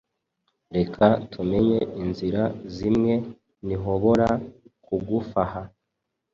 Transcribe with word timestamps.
Reka 0.77 1.05
tumenye 1.31 1.79
inzira 2.01 2.43
zimwe 2.75 3.13
nhobora 3.67 4.29
kugufaha” 4.85 5.61